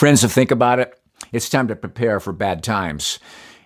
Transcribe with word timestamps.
Friends, 0.00 0.22
to 0.22 0.30
think 0.30 0.50
about 0.50 0.78
it, 0.78 0.98
it's 1.30 1.50
time 1.50 1.68
to 1.68 1.76
prepare 1.76 2.20
for 2.20 2.32
bad 2.32 2.62
times. 2.62 3.18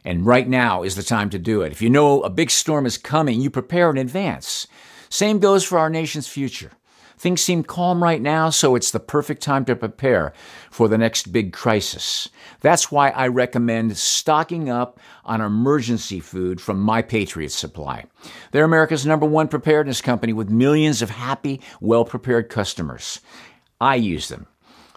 And 0.04 0.26
right 0.26 0.48
now 0.48 0.82
is 0.82 0.96
the 0.96 1.04
time 1.04 1.30
to 1.30 1.38
do 1.38 1.62
it. 1.62 1.70
If 1.70 1.80
you 1.80 1.88
know 1.88 2.22
a 2.22 2.28
big 2.28 2.50
storm 2.50 2.86
is 2.86 2.98
coming, 2.98 3.40
you 3.40 3.50
prepare 3.50 3.88
in 3.88 3.98
advance. 3.98 4.66
Same 5.08 5.38
goes 5.38 5.62
for 5.62 5.78
our 5.78 5.88
nation's 5.88 6.26
future. 6.26 6.72
Things 7.16 7.40
seem 7.40 7.62
calm 7.62 8.02
right 8.02 8.20
now, 8.20 8.50
so 8.50 8.74
it's 8.74 8.90
the 8.90 8.98
perfect 8.98 9.44
time 9.44 9.64
to 9.66 9.76
prepare 9.76 10.32
for 10.72 10.88
the 10.88 10.98
next 10.98 11.30
big 11.30 11.52
crisis. 11.52 12.28
That's 12.62 12.90
why 12.90 13.10
I 13.10 13.28
recommend 13.28 13.96
stocking 13.96 14.68
up 14.68 14.98
on 15.24 15.40
emergency 15.40 16.18
food 16.18 16.60
from 16.60 16.80
My 16.80 17.00
Patriot 17.00 17.52
Supply. 17.52 18.06
They're 18.50 18.64
America's 18.64 19.06
number 19.06 19.24
one 19.24 19.46
preparedness 19.46 20.00
company 20.00 20.32
with 20.32 20.50
millions 20.50 21.00
of 21.00 21.10
happy, 21.10 21.60
well 21.80 22.04
prepared 22.04 22.48
customers. 22.48 23.20
I 23.80 23.94
use 23.94 24.28
them. 24.30 24.48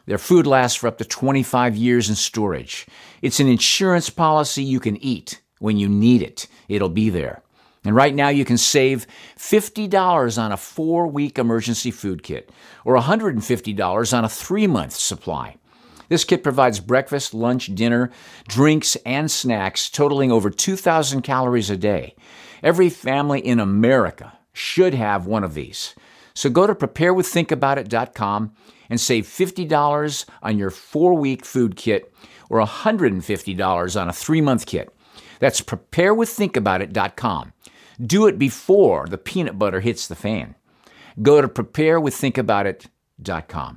Their 0.08 0.18
food 0.18 0.48
lasts 0.48 0.78
for 0.78 0.88
up 0.88 0.98
to 0.98 1.06
25 1.06 1.76
years 1.76 2.10
in 2.10 2.16
storage. 2.16 2.88
It's 3.22 3.40
an 3.40 3.48
insurance 3.48 4.10
policy 4.10 4.64
you 4.64 4.80
can 4.80 4.98
eat 4.98 5.42
when 5.60 5.78
you 5.78 5.90
need 5.90 6.24
it. 6.24 6.48
It'll 6.70 6.90
be 6.90 7.10
there. 7.10 7.44
And 7.84 7.96
right 7.96 8.16
now 8.16 8.30
you 8.30 8.46
can 8.46 8.58
save 8.58 9.06
$50 9.38 10.42
on 10.42 10.52
a 10.52 10.58
four 10.58 11.08
week 11.08 11.38
emergency 11.38 11.92
food 11.92 12.24
kit 12.24 12.50
or 12.86 12.98
$150 12.98 14.18
on 14.18 14.26
a 14.26 14.30
three 14.30 14.68
month 14.68 14.94
supply. 14.94 15.58
This 16.10 16.24
kit 16.24 16.42
provides 16.42 16.80
breakfast, 16.80 17.34
lunch, 17.34 17.74
dinner, 17.76 18.12
drinks, 18.48 18.96
and 19.06 19.30
snacks 19.30 19.90
totaling 19.90 20.32
over 20.32 20.50
2,000 20.50 21.22
calories 21.22 21.70
a 21.70 21.76
day. 21.76 22.16
Every 22.64 22.90
family 22.90 23.46
in 23.46 23.60
America 23.60 24.38
should 24.54 24.94
have 24.94 25.28
one 25.28 25.44
of 25.44 25.54
these. 25.54 25.96
So 26.34 26.50
go 26.50 26.66
to 26.66 26.74
preparewiththinkaboutit.com 26.74 28.54
and 28.90 29.00
save 29.00 29.26
$50 29.26 30.26
on 30.42 30.58
your 30.58 30.70
four 30.70 31.14
week 31.14 31.46
food 31.46 31.76
kit 31.76 32.14
or 32.50 32.62
$150 32.62 34.02
on 34.02 34.10
a 34.10 34.14
three 34.14 34.42
month 34.42 34.66
kit. 34.66 34.94
That's 35.40 35.62
preparewiththinkaboutit.com. 35.62 37.54
Do 38.00 38.28
it 38.28 38.38
before 38.38 39.08
the 39.08 39.18
peanut 39.18 39.58
butter 39.58 39.80
hits 39.80 40.08
the 40.08 40.16
fan. 40.16 40.54
Go 41.22 41.42
to 41.42 41.48
preparewiththinkaboutit.com. 41.48 43.76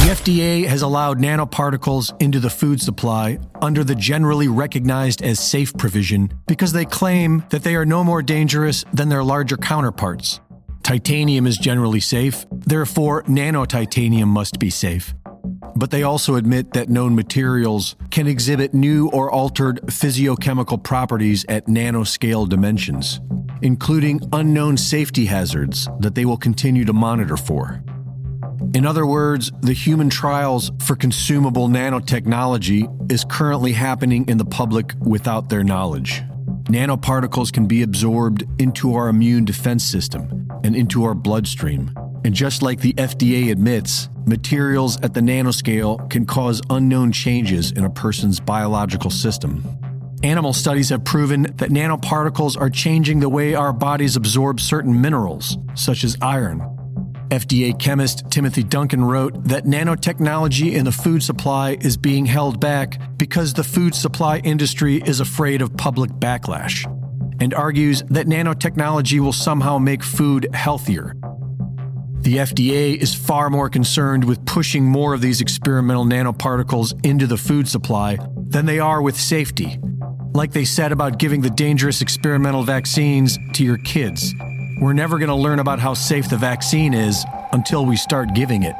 The 0.00 0.16
FDA 0.16 0.66
has 0.66 0.82
allowed 0.82 1.18
nanoparticles 1.18 2.20
into 2.22 2.40
the 2.40 2.48
food 2.48 2.80
supply 2.80 3.38
under 3.60 3.84
the 3.84 3.94
generally 3.94 4.48
recognized 4.48 5.22
as 5.22 5.38
safe 5.38 5.76
provision 5.76 6.32
because 6.46 6.72
they 6.72 6.84
claim 6.84 7.44
that 7.50 7.64
they 7.64 7.74
are 7.74 7.84
no 7.84 8.02
more 8.02 8.22
dangerous 8.22 8.84
than 8.94 9.08
their 9.08 9.22
larger 9.22 9.56
counterparts. 9.56 10.40
Titanium 10.82 11.46
is 11.46 11.56
generally 11.56 12.00
safe, 12.00 12.46
therefore, 12.50 13.22
nanotitanium 13.24 14.28
must 14.28 14.58
be 14.58 14.70
safe. 14.70 15.14
But 15.76 15.90
they 15.90 16.02
also 16.02 16.34
admit 16.34 16.72
that 16.72 16.88
known 16.88 17.14
materials 17.14 17.96
can 18.10 18.26
exhibit 18.26 18.74
new 18.74 19.08
or 19.10 19.30
altered 19.30 19.80
physiochemical 19.86 20.82
properties 20.82 21.44
at 21.48 21.66
nanoscale 21.66 22.48
dimensions, 22.48 23.20
including 23.62 24.20
unknown 24.32 24.76
safety 24.76 25.26
hazards 25.26 25.88
that 26.00 26.14
they 26.14 26.24
will 26.24 26.36
continue 26.36 26.84
to 26.84 26.92
monitor 26.92 27.36
for. 27.36 27.82
In 28.74 28.84
other 28.84 29.06
words, 29.06 29.52
the 29.60 29.72
human 29.72 30.10
trials 30.10 30.70
for 30.80 30.96
consumable 30.96 31.68
nanotechnology 31.68 33.10
is 33.10 33.24
currently 33.24 33.72
happening 33.72 34.28
in 34.28 34.38
the 34.38 34.44
public 34.44 34.94
without 35.00 35.48
their 35.48 35.64
knowledge. 35.64 36.22
Nanoparticles 36.64 37.52
can 37.52 37.66
be 37.66 37.82
absorbed 37.82 38.44
into 38.60 38.94
our 38.94 39.08
immune 39.08 39.44
defense 39.44 39.82
system 39.82 40.40
and 40.64 40.76
into 40.76 41.04
our 41.04 41.14
bloodstream. 41.14 41.92
And 42.24 42.34
just 42.34 42.62
like 42.62 42.80
the 42.80 42.92
FDA 42.94 43.50
admits, 43.50 44.08
materials 44.26 45.00
at 45.00 45.14
the 45.14 45.20
nanoscale 45.20 46.08
can 46.10 46.26
cause 46.26 46.60
unknown 46.70 47.12
changes 47.12 47.72
in 47.72 47.84
a 47.84 47.90
person's 47.90 48.40
biological 48.40 49.10
system. 49.10 49.64
Animal 50.22 50.52
studies 50.52 50.90
have 50.90 51.04
proven 51.04 51.42
that 51.42 51.70
nanoparticles 51.70 52.60
are 52.60 52.68
changing 52.68 53.20
the 53.20 53.28
way 53.28 53.54
our 53.54 53.72
bodies 53.72 54.16
absorb 54.16 54.60
certain 54.60 55.00
minerals, 55.00 55.56
such 55.74 56.04
as 56.04 56.16
iron, 56.20 56.60
FDA 57.30 57.78
chemist 57.78 58.28
Timothy 58.28 58.64
Duncan 58.64 59.04
wrote 59.04 59.44
that 59.44 59.64
nanotechnology 59.64 60.72
in 60.72 60.84
the 60.84 60.90
food 60.90 61.22
supply 61.22 61.78
is 61.80 61.96
being 61.96 62.26
held 62.26 62.58
back 62.58 63.00
because 63.18 63.54
the 63.54 63.62
food 63.62 63.94
supply 63.94 64.38
industry 64.38 64.96
is 64.96 65.20
afraid 65.20 65.62
of 65.62 65.76
public 65.76 66.10
backlash, 66.10 66.84
and 67.40 67.54
argues 67.54 68.02
that 68.08 68.26
nanotechnology 68.26 69.20
will 69.20 69.32
somehow 69.32 69.78
make 69.78 70.02
food 70.02 70.48
healthier. 70.54 71.14
The 72.20 72.36
FDA 72.36 72.96
is 72.96 73.14
far 73.14 73.48
more 73.48 73.68
concerned 73.70 74.24
with 74.24 74.44
pushing 74.44 74.84
more 74.84 75.14
of 75.14 75.20
these 75.20 75.40
experimental 75.40 76.04
nanoparticles 76.04 76.94
into 77.04 77.26
the 77.26 77.38
food 77.38 77.66
supply 77.66 78.18
than 78.36 78.66
they 78.66 78.78
are 78.78 79.00
with 79.00 79.18
safety, 79.18 79.78
like 80.34 80.52
they 80.52 80.64
said 80.64 80.92
about 80.92 81.18
giving 81.18 81.40
the 81.40 81.50
dangerous 81.50 82.02
experimental 82.02 82.62
vaccines 82.62 83.38
to 83.54 83.64
your 83.64 83.78
kids 83.78 84.34
we're 84.80 84.94
never 84.94 85.18
going 85.18 85.28
to 85.28 85.34
learn 85.34 85.58
about 85.58 85.78
how 85.78 85.92
safe 85.92 86.30
the 86.30 86.38
vaccine 86.38 86.94
is 86.94 87.24
until 87.52 87.84
we 87.84 87.96
start 87.96 88.32
giving 88.34 88.62
it. 88.62 88.74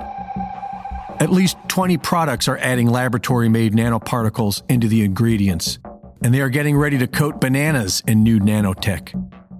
At 1.20 1.30
least 1.30 1.58
20 1.68 1.98
products 1.98 2.48
are 2.48 2.56
adding 2.56 2.88
laboratory 2.88 3.50
made 3.50 3.74
nanoparticles 3.74 4.62
into 4.70 4.88
the 4.88 5.04
ingredients, 5.04 5.78
and 6.22 6.34
they 6.34 6.40
are 6.40 6.48
getting 6.48 6.76
ready 6.76 6.98
to 6.98 7.06
coat 7.06 7.40
bananas 7.40 8.02
in 8.06 8.22
new 8.22 8.38
nanotech. 8.38 9.14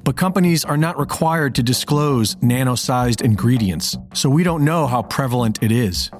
But 0.05 0.17
companies 0.17 0.65
are 0.65 0.77
not 0.77 0.99
required 0.99 1.55
to 1.57 1.63
disclose 1.63 2.37
nano 2.43 2.75
sized 2.75 3.23
ingredients, 3.23 3.97
so 4.15 4.31
we 4.31 4.43
don't 4.43 4.65
know 4.65 4.87
how 4.87 5.03
prevalent 5.03 5.63
it 5.63 5.73
is. 5.73 6.11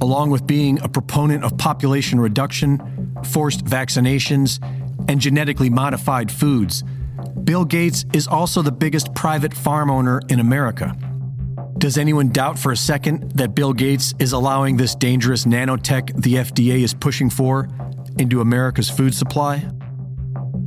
Along 0.00 0.30
with 0.30 0.46
being 0.46 0.80
a 0.80 0.88
proponent 0.88 1.44
of 1.44 1.56
population 1.58 2.20
reduction, 2.20 2.78
forced 3.24 3.64
vaccinations, 3.64 4.62
and 5.08 5.20
genetically 5.20 5.70
modified 5.70 6.30
foods, 6.30 6.84
Bill 7.44 7.64
Gates 7.64 8.04
is 8.12 8.28
also 8.28 8.62
the 8.62 8.72
biggest 8.72 9.14
private 9.14 9.54
farm 9.54 9.90
owner 9.90 10.20
in 10.28 10.38
America. 10.38 10.96
Does 11.78 11.96
anyone 11.96 12.28
doubt 12.28 12.58
for 12.58 12.72
a 12.72 12.76
second 12.76 13.32
that 13.32 13.54
Bill 13.54 13.72
Gates 13.72 14.14
is 14.18 14.32
allowing 14.32 14.76
this 14.76 14.94
dangerous 14.94 15.44
nanotech 15.44 16.20
the 16.20 16.34
FDA 16.34 16.82
is 16.82 16.92
pushing 16.92 17.30
for 17.30 17.68
into 18.18 18.40
America's 18.40 18.90
food 18.90 19.14
supply? 19.14 19.68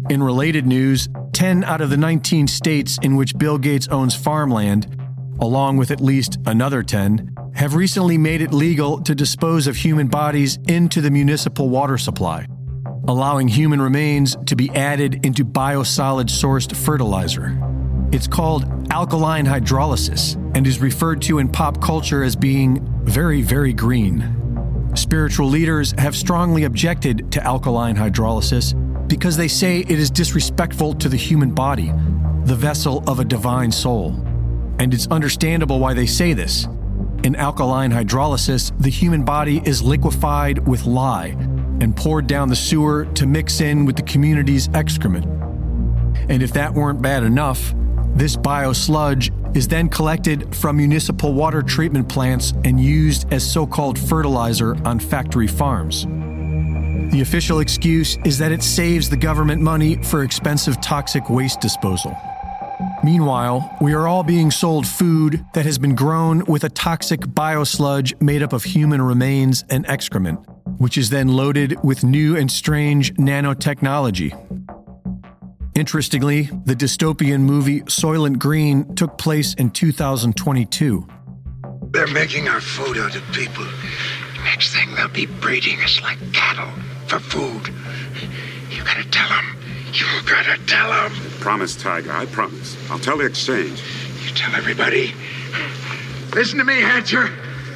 In 0.09 0.21
related 0.21 0.65
news, 0.65 1.09
10 1.33 1.63
out 1.63 1.81
of 1.81 1.89
the 1.89 1.97
19 1.97 2.47
states 2.47 2.97
in 3.01 3.15
which 3.15 3.37
Bill 3.37 3.57
Gates 3.57 3.87
owns 3.87 4.15
farmland, 4.15 4.95
along 5.39 5.77
with 5.77 5.91
at 5.91 6.01
least 6.01 6.37
another 6.45 6.83
10, 6.83 7.35
have 7.55 7.75
recently 7.75 8.17
made 8.17 8.41
it 8.41 8.53
legal 8.53 9.01
to 9.01 9.15
dispose 9.15 9.67
of 9.67 9.75
human 9.75 10.07
bodies 10.07 10.57
into 10.67 11.01
the 11.01 11.11
municipal 11.11 11.69
water 11.69 11.97
supply 11.97 12.45
allowing 13.07 13.47
human 13.47 13.81
remains 13.81 14.35
to 14.45 14.55
be 14.55 14.69
added 14.71 15.25
into 15.25 15.43
biosolid 15.43 16.25
sourced 16.25 16.75
fertilizer. 16.75 17.57
It's 18.11 18.27
called 18.27 18.65
alkaline 18.91 19.45
hydrolysis 19.45 20.35
and 20.55 20.67
is 20.67 20.79
referred 20.79 21.21
to 21.23 21.39
in 21.39 21.49
pop 21.49 21.81
culture 21.81 22.23
as 22.23 22.35
being 22.35 22.79
very, 23.03 23.41
very 23.41 23.73
green. 23.73 24.50
Spiritual 24.95 25.47
leaders 25.47 25.93
have 25.97 26.15
strongly 26.15 26.65
objected 26.65 27.31
to 27.31 27.43
alkaline 27.43 27.95
hydrolysis 27.95 28.75
because 29.07 29.37
they 29.37 29.47
say 29.47 29.79
it 29.79 29.89
is 29.89 30.09
disrespectful 30.09 30.93
to 30.95 31.07
the 31.07 31.17
human 31.17 31.51
body, 31.51 31.91
the 32.45 32.55
vessel 32.55 33.03
of 33.07 33.19
a 33.19 33.25
divine 33.25 33.71
soul. 33.71 34.11
And 34.79 34.93
it's 34.93 35.07
understandable 35.07 35.79
why 35.79 35.93
they 35.93 36.05
say 36.05 36.33
this. 36.33 36.65
In 37.23 37.35
alkaline 37.35 37.91
hydrolysis, 37.91 38.71
the 38.81 38.89
human 38.89 39.23
body 39.23 39.61
is 39.63 39.81
liquefied 39.81 40.67
with 40.67 40.85
lye 40.85 41.35
and 41.79 41.95
poured 41.95 42.27
down 42.27 42.49
the 42.49 42.55
sewer 42.55 43.05
to 43.13 43.25
mix 43.25 43.61
in 43.61 43.85
with 43.85 43.95
the 43.95 44.03
community's 44.03 44.69
excrement. 44.73 45.25
And 46.29 46.43
if 46.43 46.53
that 46.53 46.73
weren't 46.73 47.01
bad 47.01 47.23
enough, 47.23 47.73
this 48.13 48.35
biosludge 48.35 49.31
is 49.53 49.67
then 49.67 49.89
collected 49.89 50.55
from 50.55 50.77
municipal 50.77 51.33
water 51.33 51.61
treatment 51.61 52.07
plants 52.07 52.53
and 52.63 52.79
used 52.79 53.31
as 53.33 53.49
so 53.49 53.65
called 53.65 53.97
fertilizer 53.97 54.75
on 54.85 54.99
factory 54.99 55.47
farms. 55.47 56.05
The 57.11 57.21
official 57.21 57.59
excuse 57.59 58.17
is 58.23 58.37
that 58.37 58.51
it 58.51 58.63
saves 58.63 59.09
the 59.09 59.17
government 59.17 59.61
money 59.61 60.01
for 60.03 60.23
expensive 60.23 60.79
toxic 60.81 61.29
waste 61.29 61.59
disposal. 61.59 62.15
Meanwhile, 63.03 63.77
we 63.81 63.93
are 63.93 64.07
all 64.07 64.23
being 64.23 64.51
sold 64.51 64.87
food 64.87 65.45
that 65.53 65.65
has 65.65 65.77
been 65.77 65.95
grown 65.95 66.45
with 66.45 66.63
a 66.63 66.69
toxic 66.69 67.21
biosludge 67.21 68.19
made 68.21 68.43
up 68.43 68.53
of 68.53 68.63
human 68.63 69.01
remains 69.01 69.63
and 69.69 69.85
excrement 69.87 70.39
which 70.81 70.97
is 70.97 71.11
then 71.11 71.27
loaded 71.27 71.77
with 71.83 72.03
new 72.03 72.35
and 72.35 72.51
strange 72.51 73.13
nanotechnology. 73.13 74.31
Interestingly, 75.81 76.43
the 76.65 76.75
dystopian 76.75 77.41
movie 77.41 77.81
Soylent 77.81 78.37
Green 78.37 78.93
took 78.93 79.17
place 79.17 79.55
in 79.55 79.71
2022. 79.71 81.07
They're 81.89 82.05
making 82.05 82.47
our 82.47 82.61
food 82.61 82.99
out 82.99 83.15
of 83.15 83.23
people. 83.33 83.65
Next 84.43 84.75
thing, 84.75 84.93
they'll 84.93 85.07
be 85.07 85.25
breeding 85.25 85.81
us 85.81 85.99
like 86.03 86.19
cattle 86.33 86.69
for 87.07 87.17
food. 87.17 87.73
You 88.69 88.83
gotta 88.83 89.09
tell 89.09 89.27
them. 89.27 89.57
You 89.91 90.05
gotta 90.23 90.63
tell 90.67 90.87
them. 90.87 91.13
Promise, 91.39 91.77
Tiger. 91.77 92.11
I 92.11 92.27
promise. 92.27 92.77
I'll 92.91 92.99
tell 92.99 93.17
the 93.17 93.25
exchange. 93.25 93.81
You 94.23 94.35
tell 94.35 94.53
everybody. 94.53 95.15
Listen 96.35 96.59
to 96.59 96.63
me, 96.63 96.79
Hatcher. 96.79 97.31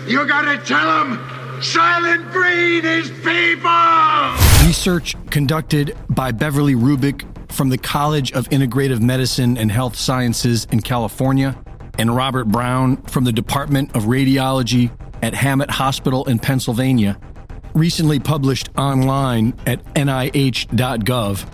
You 0.06 0.28
gotta 0.28 0.64
tell 0.64 0.86
them 0.86 1.18
Soylent 1.60 2.32
Green 2.32 2.86
is 2.86 3.10
people! 3.24 4.68
Research 4.68 5.16
conducted 5.32 5.98
by 6.12 6.32
Beverly 6.32 6.76
Rubik 6.76 7.26
from 7.50 7.70
the 7.70 7.78
College 7.78 8.32
of 8.34 8.50
Integrative 8.50 9.02
Medicine 9.02 9.58
and 9.58 9.72
Health 9.72 9.96
Sciences 9.96 10.66
in 10.72 10.82
California 10.82 11.58
and 11.98 12.16
Robert 12.16 12.46
Brown 12.46 12.98
from 13.04 13.24
the 13.24 13.32
Department 13.32 13.96
of 13.96 14.04
Radiology 14.04 14.92
at 15.22 15.34
Hammett 15.34 15.70
Hospital 15.70 16.26
in 16.26 16.40
Pennsylvania, 16.40 17.18
recently 17.74 18.20
published 18.20 18.70
online 18.78 19.54
at 19.66 19.84
nih.gov, 19.94 21.46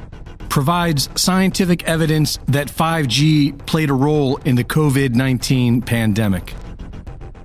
provides 0.50 1.10
scientific 1.16 1.84
evidence 1.84 2.38
that 2.48 2.68
5G 2.68 3.66
played 3.66 3.90
a 3.90 3.94
role 3.94 4.38
in 4.38 4.56
the 4.56 4.64
COVID 4.64 5.16
19 5.16 5.82
pandemic. 5.82 6.54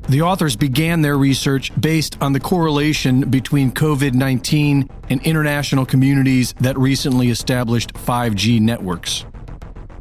The 0.08 0.22
authors 0.22 0.54
began 0.54 1.02
their 1.02 1.18
research 1.18 1.72
based 1.80 2.16
on 2.22 2.32
the 2.32 2.38
correlation 2.38 3.28
between 3.28 3.72
COVID 3.72 4.14
19 4.14 4.88
and 5.10 5.26
international 5.26 5.84
communities 5.84 6.54
that 6.60 6.78
recently 6.78 7.30
established 7.30 7.92
5G 7.94 8.60
networks. 8.60 9.24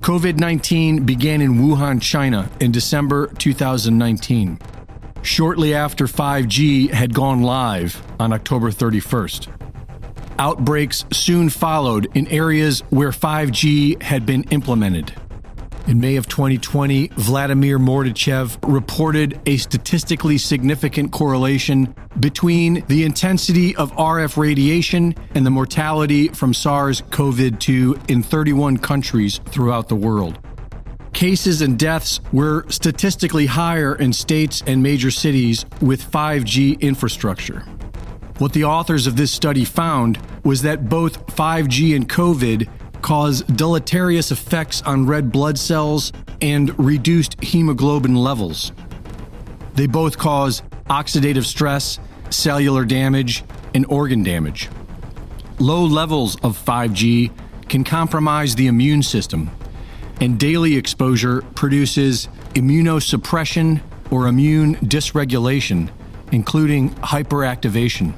COVID 0.02 0.38
19 0.38 1.06
began 1.06 1.42
in 1.42 1.56
Wuhan, 1.56 2.00
China 2.00 2.48
in 2.60 2.72
December 2.72 3.28
2019, 3.40 4.60
shortly 5.24 5.74
after 5.74 6.06
5G 6.06 6.92
had 6.92 7.12
gone 7.12 7.42
live 7.42 8.00
on 8.20 8.32
October 8.32 8.70
31st. 8.70 9.48
Outbreaks 10.38 11.06
soon 11.12 11.50
followed 11.50 12.08
in 12.14 12.28
areas 12.28 12.82
where 12.92 13.10
5G 13.10 14.04
had 14.04 14.28
been 14.28 14.44
implemented. 14.52 15.14
In 15.88 16.00
May 16.00 16.16
of 16.16 16.28
2020, 16.28 17.10
Vladimir 17.10 17.78
Mordachev 17.78 18.58
reported 18.64 19.40
a 19.46 19.58
statistically 19.58 20.40
significant 20.40 21.12
correlation 21.12 21.94
between 22.20 22.84
the 22.88 23.04
intensity 23.04 23.76
of 23.76 23.92
RF 23.92 24.36
radiation 24.36 25.14
and 25.36 25.46
the 25.46 25.52
mortality 25.52 26.30
from 26.30 26.56
SARS 26.56 27.04
CoV 27.12 27.60
2 27.60 28.00
in 28.08 28.24
31 28.24 28.78
countries 28.78 29.40
throughout 29.46 29.88
the 29.88 29.96
world. 29.96 30.40
Cases 31.14 31.62
and 31.62 31.78
deaths 31.78 32.20
were 32.34 32.66
statistically 32.68 33.46
higher 33.46 33.94
in 33.96 34.12
states 34.12 34.64
and 34.66 34.82
major 34.82 35.12
cities 35.12 35.68
with 35.82 36.02
5G 36.12 36.82
infrastructure. 36.82 37.60
What 38.40 38.54
the 38.54 38.64
authors 38.64 39.06
of 39.06 39.18
this 39.18 39.32
study 39.32 39.64
found 39.64 40.18
was 40.44 40.64
that 40.64 40.90
both 40.90 41.28
5G 41.28 41.96
and 41.96 42.10
COVID 42.10 42.68
cause 43.06 43.44
deleterious 43.44 44.32
effects 44.32 44.82
on 44.82 45.06
red 45.06 45.32
blood 45.32 45.60
cells 45.60 46.12
and 46.42 46.74
reduced 46.80 47.40
hemoglobin 47.40 48.16
levels. 48.16 48.72
They 49.76 49.86
both 49.86 50.18
cause 50.18 50.64
oxidative 50.90 51.46
stress, 51.46 52.00
cellular 52.32 52.84
damage, 52.84 53.44
and 53.76 53.86
organ 53.90 54.24
damage. 54.24 54.70
Low 55.60 55.86
levels 55.86 56.36
of 56.38 56.58
5G 56.58 57.30
can 57.70 57.84
compromise 57.84 58.56
the 58.56 58.66
immune 58.66 59.04
system, 59.04 59.52
and 60.20 60.40
daily 60.40 60.76
exposure 60.76 61.44
produces 61.54 62.28
immunosuppression 62.56 63.82
or 64.10 64.26
immune 64.26 64.78
dysregulation, 64.78 65.92
including 66.32 66.90
hyperactivation. 66.96 68.16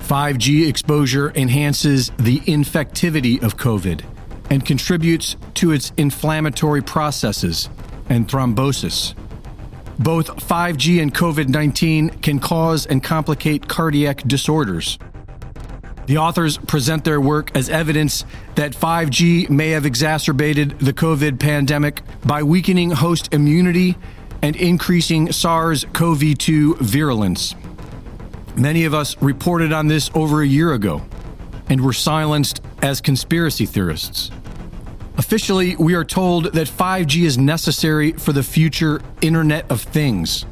5G 0.00 0.68
exposure 0.68 1.32
enhances 1.34 2.10
the 2.18 2.40
infectivity 2.40 3.42
of 3.42 3.56
COVID 3.56 4.04
and 4.50 4.66
contributes 4.66 5.36
to 5.54 5.70
its 5.70 5.92
inflammatory 5.96 6.82
processes 6.82 7.68
and 8.08 8.28
thrombosis. 8.28 9.14
Both 9.98 10.28
5G 10.48 11.00
and 11.00 11.14
COVID 11.14 11.48
19 11.48 12.10
can 12.20 12.40
cause 12.40 12.86
and 12.86 13.02
complicate 13.02 13.68
cardiac 13.68 14.22
disorders. 14.22 14.98
The 16.06 16.18
authors 16.18 16.58
present 16.58 17.04
their 17.04 17.20
work 17.20 17.54
as 17.54 17.68
evidence 17.68 18.24
that 18.56 18.72
5G 18.72 19.48
may 19.48 19.70
have 19.70 19.86
exacerbated 19.86 20.78
the 20.80 20.92
COVID 20.92 21.38
pandemic 21.38 22.02
by 22.24 22.42
weakening 22.42 22.90
host 22.90 23.32
immunity 23.32 23.96
and 24.42 24.56
increasing 24.56 25.30
SARS 25.30 25.84
CoV 25.92 26.36
2 26.36 26.76
virulence. 26.76 27.54
Many 28.60 28.84
of 28.84 28.92
us 28.92 29.16
reported 29.22 29.72
on 29.72 29.86
this 29.86 30.10
over 30.14 30.42
a 30.42 30.46
year 30.46 30.74
ago 30.74 31.00
and 31.70 31.80
were 31.80 31.94
silenced 31.94 32.60
as 32.82 33.00
conspiracy 33.00 33.64
theorists. 33.64 34.30
Officially, 35.16 35.76
we 35.76 35.94
are 35.94 36.04
told 36.04 36.52
that 36.52 36.68
5G 36.68 37.24
is 37.24 37.38
necessary 37.38 38.12
for 38.12 38.34
the 38.34 38.42
future 38.42 39.00
Internet 39.22 39.70
of 39.70 39.80
Things, 39.80 40.44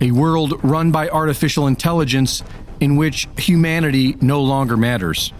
a 0.00 0.12
world 0.12 0.62
run 0.62 0.92
by 0.92 1.08
artificial 1.08 1.66
intelligence 1.66 2.44
in 2.78 2.94
which 2.94 3.26
humanity 3.36 4.16
no 4.20 4.40
longer 4.42 4.76
matters. 4.76 5.32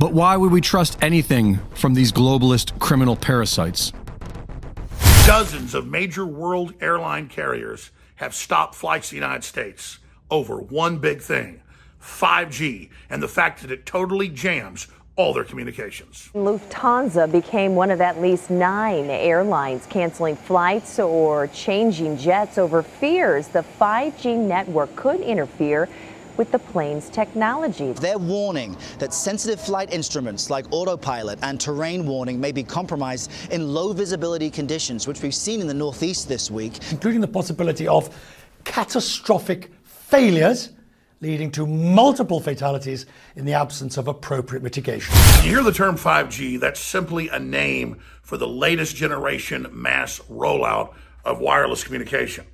But 0.00 0.12
why 0.12 0.36
would 0.36 0.50
we 0.50 0.60
trust 0.60 0.98
anything 1.00 1.60
from 1.76 1.94
these 1.94 2.10
globalist 2.10 2.80
criminal 2.80 3.14
parasites? 3.14 3.92
Dozens 5.24 5.76
of 5.76 5.86
major 5.86 6.26
world 6.26 6.74
airline 6.80 7.28
carriers 7.28 7.92
have 8.16 8.34
stopped 8.34 8.74
flights 8.74 9.10
to 9.10 9.12
the 9.12 9.20
United 9.20 9.44
States 9.44 9.99
over 10.30 10.58
one 10.58 10.98
big 10.98 11.20
thing 11.20 11.60
5G 12.02 12.88
and 13.10 13.22
the 13.22 13.28
fact 13.28 13.60
that 13.62 13.70
it 13.70 13.84
totally 13.84 14.28
jams 14.28 14.86
all 15.16 15.34
their 15.34 15.44
communications. 15.44 16.30
Lufthansa 16.34 17.30
became 17.30 17.74
one 17.74 17.90
of 17.90 18.00
at 18.00 18.20
least 18.22 18.48
nine 18.48 19.10
airlines 19.10 19.84
canceling 19.86 20.34
flights 20.34 20.98
or 20.98 21.46
changing 21.48 22.16
jets 22.16 22.56
over 22.56 22.82
fears 22.82 23.48
the 23.48 23.64
5G 23.78 24.36
network 24.38 24.94
could 24.96 25.20
interfere 25.20 25.88
with 26.38 26.50
the 26.52 26.58
plane's 26.58 27.10
technology. 27.10 27.92
They're 27.92 28.16
warning 28.16 28.74
that 28.98 29.12
sensitive 29.12 29.60
flight 29.60 29.92
instruments 29.92 30.48
like 30.48 30.64
autopilot 30.70 31.38
and 31.42 31.60
terrain 31.60 32.06
warning 32.06 32.40
may 32.40 32.50
be 32.50 32.62
compromised 32.62 33.30
in 33.50 33.74
low 33.74 33.92
visibility 33.92 34.48
conditions, 34.48 35.06
which 35.06 35.20
we've 35.20 35.34
seen 35.34 35.60
in 35.60 35.66
the 35.66 35.74
Northeast 35.74 36.28
this 36.28 36.50
week. 36.50 36.78
Including 36.90 37.20
the 37.20 37.28
possibility 37.28 37.86
of 37.86 38.08
catastrophic 38.64 39.70
failures 40.10 40.70
leading 41.20 41.50
to 41.52 41.66
multiple 41.66 42.40
fatalities 42.40 43.06
in 43.36 43.44
the 43.44 43.52
absence 43.52 43.96
of 43.96 44.08
appropriate 44.08 44.62
mitigation. 44.62 45.14
You 45.44 45.50
hear 45.50 45.62
the 45.62 45.72
term 45.72 45.96
5G, 45.96 46.58
that's 46.58 46.80
simply 46.80 47.28
a 47.28 47.38
name 47.38 48.00
for 48.22 48.36
the 48.36 48.48
latest 48.48 48.96
generation 48.96 49.68
mass 49.70 50.18
rollout 50.30 50.94
of 51.24 51.38
wireless 51.38 51.84
communication. 51.84 52.46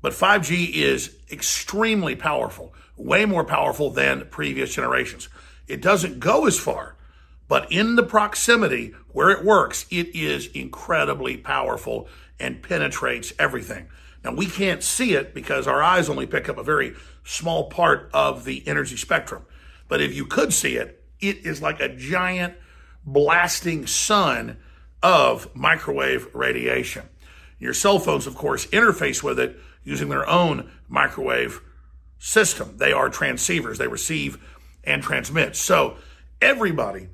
But 0.00 0.14
5G 0.14 0.72
is 0.72 1.14
extremely 1.30 2.16
powerful, 2.16 2.74
way 2.96 3.24
more 3.24 3.44
powerful 3.44 3.90
than 3.90 4.26
previous 4.30 4.74
generations. 4.74 5.28
It 5.68 5.80
doesn't 5.80 6.20
go 6.20 6.46
as 6.46 6.58
far, 6.58 6.96
but 7.48 7.70
in 7.70 7.96
the 7.96 8.02
proximity 8.02 8.94
where 9.12 9.30
it 9.30 9.44
works, 9.44 9.86
it 9.90 10.14
is 10.14 10.46
incredibly 10.48 11.36
powerful 11.36 12.08
and 12.40 12.62
penetrates 12.62 13.32
everything. 13.38 13.86
Now, 14.24 14.32
we 14.32 14.46
can't 14.46 14.82
see 14.82 15.12
it 15.14 15.34
because 15.34 15.66
our 15.66 15.82
eyes 15.82 16.08
only 16.08 16.26
pick 16.26 16.48
up 16.48 16.56
a 16.56 16.62
very 16.62 16.94
small 17.24 17.68
part 17.68 18.10
of 18.14 18.44
the 18.44 18.66
energy 18.66 18.96
spectrum. 18.96 19.44
But 19.86 20.00
if 20.00 20.14
you 20.14 20.24
could 20.24 20.52
see 20.52 20.76
it, 20.76 21.04
it 21.20 21.44
is 21.44 21.60
like 21.60 21.80
a 21.80 21.94
giant 21.94 22.54
blasting 23.04 23.86
sun 23.86 24.56
of 25.02 25.54
microwave 25.54 26.34
radiation. 26.34 27.08
Your 27.58 27.74
cell 27.74 27.98
phones, 27.98 28.26
of 28.26 28.34
course, 28.34 28.66
interface 28.68 29.22
with 29.22 29.38
it 29.38 29.58
using 29.82 30.08
their 30.08 30.28
own 30.28 30.70
microwave 30.88 31.60
system. 32.18 32.78
They 32.78 32.92
are 32.92 33.10
transceivers, 33.10 33.76
they 33.76 33.86
receive 33.86 34.38
and 34.82 35.02
transmit. 35.02 35.56
So 35.56 35.98
everybody 36.40 37.08